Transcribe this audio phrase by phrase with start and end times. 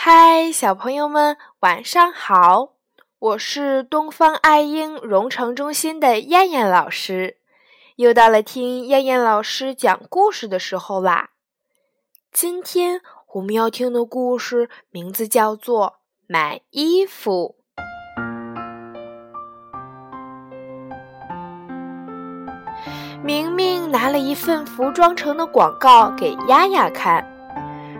[0.00, 2.74] 嗨，小朋友们，晚上好！
[3.18, 7.38] 我是东方爱婴融成中心的燕燕老师，
[7.96, 11.30] 又到了听燕燕老师讲故事的时候啦。
[12.30, 13.00] 今天
[13.34, 15.86] 我们要听的故事名字叫做
[16.28, 17.56] 《买衣服》。
[23.20, 27.37] 明明拿了一份服装城的广告给丫丫看，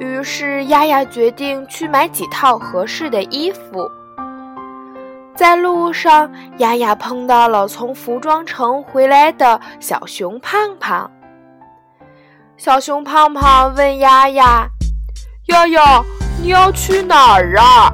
[0.00, 3.86] 于是丫丫决定去买几套合适的衣服。
[5.36, 11.10] 在路上，丫丫碰到了从服装城回来的小熊胖胖。
[12.56, 14.66] 小熊胖胖问丫丫
[15.48, 16.02] ：“丫丫，
[16.40, 17.92] 你要去哪儿啊？”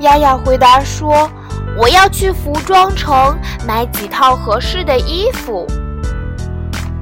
[0.00, 1.30] 丫丫回答说
[1.80, 3.34] ：“我要去服装城
[3.66, 5.66] 买几套合适的衣服。”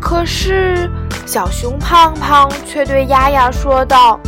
[0.01, 0.89] 可是，
[1.27, 4.21] 小熊胖胖却对丫丫说道：“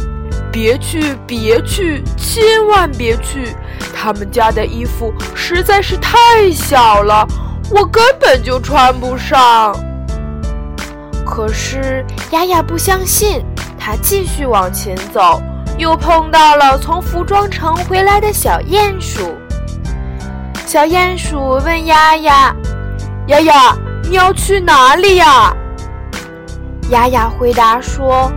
[0.60, 3.54] 别去，别去，千万别去！
[3.94, 7.24] 他们家的衣服实在是太小了，
[7.70, 9.72] 我根本就穿不上。”
[11.24, 13.40] 可是，丫丫不相信，
[13.78, 15.40] 她继续往前走，
[15.76, 19.36] 又碰到了从服装城回来的小鼹鼠。
[20.66, 22.52] 小鼹鼠问丫丫
[23.28, 23.76] ：“丫丫，
[24.10, 25.54] 你要去哪里呀？”
[26.90, 28.28] 丫丫回答说：“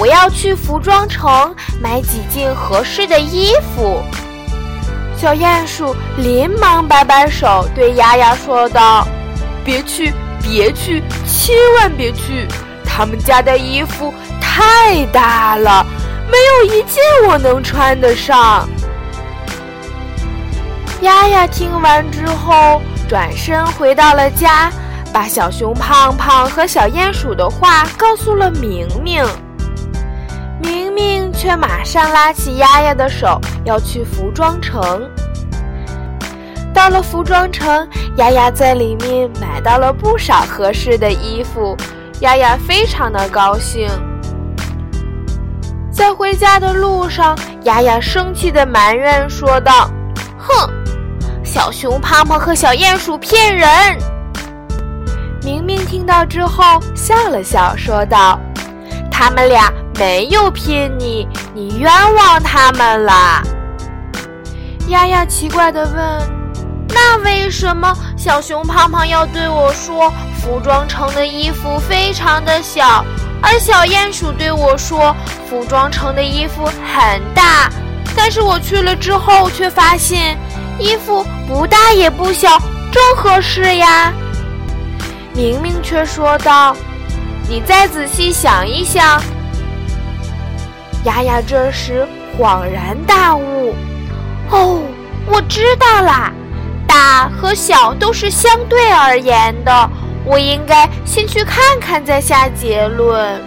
[0.00, 4.02] 我要去服装城买几件合适的衣服。”
[5.16, 9.06] 小鼹鼠连忙摆摆手，对丫丫说道
[9.62, 10.10] ：“别去，
[10.42, 12.48] 别去，千万别去！
[12.84, 15.84] 他们家的衣服太大了，
[16.30, 18.66] 没有一件我能穿得上。”
[21.02, 24.72] 丫丫听完之后，转身回到了家。
[25.12, 29.26] 把小熊胖胖和小鼹鼠的话告诉了明明，
[30.60, 35.08] 明明却马上拉起丫丫的手要去服装城。
[36.72, 41.76] 到了服装城，丫丫在里面买到了不少合适的衣服，
[42.20, 43.88] 丫丫非常的高兴。
[45.90, 49.90] 在回家的路上，丫丫生气的埋怨说道
[50.38, 50.70] ：“哼，
[51.44, 53.68] 小熊胖胖和小鼹鼠骗人！”
[55.42, 58.38] 明明听到之后笑了笑，说道
[59.10, 63.42] ：“他们俩没有骗你，你冤枉他们了。”
[64.88, 65.94] 丫丫奇怪地问
[66.88, 70.10] ：“那为什么小熊胖胖要对我说
[70.40, 73.04] 服装城的衣服非常的小，
[73.42, 75.14] 而小鼹鼠对我说
[75.50, 77.68] 服装城的衣服很大？
[78.16, 80.34] 但是我去了之后却发现
[80.78, 82.58] 衣服不大也不小，
[82.90, 84.10] 正合适呀。”
[85.36, 86.74] 明明却说道
[87.50, 89.22] ：“你再仔细想一想。”
[91.04, 92.06] 丫丫这时
[92.38, 93.74] 恍然大悟
[94.50, 94.82] ：“哦，
[95.26, 96.32] 我知道啦，
[96.86, 99.90] 大和小都是相对而言的，
[100.24, 103.40] 我应该先去看看再下结论。”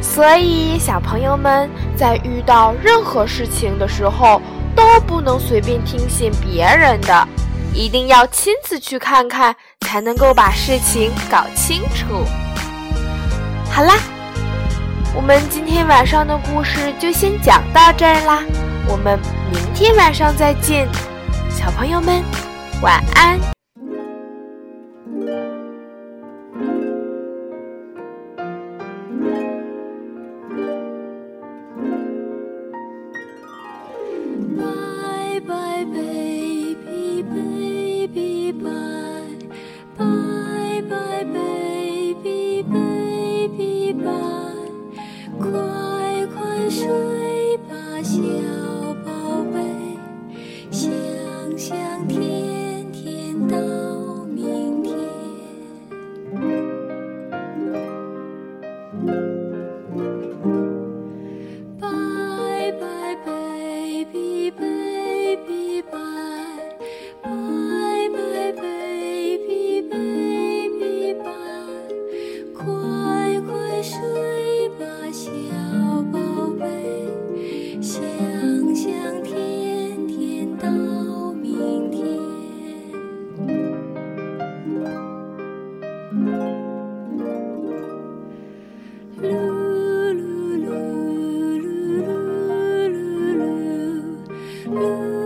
[0.00, 4.42] 所以，小朋友们在遇到任何事情的时候，
[4.74, 7.28] 都不能随便听信别人的。
[7.74, 12.26] 一定要亲自去看看，才能够把事情搞清楚。
[13.70, 13.94] 好啦，
[15.14, 18.42] 我们今天晚上的故事就先讲到这儿啦
[18.88, 19.18] 我们
[19.52, 20.88] 明天晚上再见
[21.50, 22.22] 小朋友们
[22.80, 23.38] 晚安。
[94.82, 95.21] you.